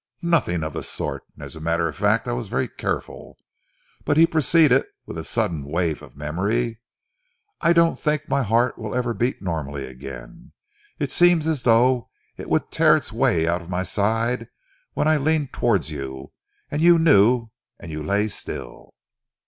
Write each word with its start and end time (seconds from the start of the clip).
"Nothing 0.23 0.63
of 0.63 0.73
the 0.73 0.81
sort! 0.81 1.25
As 1.39 1.55
a 1.55 1.59
matter 1.59 1.87
of 1.87 1.95
fact, 1.95 2.27
I 2.27 2.33
was 2.33 2.47
very 2.47 2.67
careful. 2.67 3.37
But," 4.03 4.17
he 4.17 4.25
proceeded, 4.25 4.83
with 5.05 5.15
a 5.15 5.23
sudden 5.23 5.63
wave 5.63 6.01
of 6.01 6.15
memory, 6.17 6.79
"I 7.61 7.71
don't 7.73 7.99
think 7.99 8.27
my 8.27 8.41
heart 8.41 8.79
will 8.79 8.95
ever 8.95 9.13
beat 9.13 9.43
normally 9.43 9.85
again. 9.85 10.53
It 10.97 11.11
seemed 11.11 11.45
as 11.45 11.61
though 11.61 12.09
it 12.35 12.49
would 12.49 12.71
tear 12.71 12.95
its 12.97 13.13
way 13.13 13.47
out 13.47 13.61
of 13.61 13.69
my 13.69 13.83
side 13.83 14.47
when 14.93 15.07
I 15.07 15.17
leaned 15.17 15.53
towards 15.53 15.91
you, 15.91 16.31
and 16.71 16.81
you 16.81 16.97
knew, 16.97 17.49
and 17.79 17.91
you 17.91 18.01
lay 18.01 18.27
still." 18.27 18.95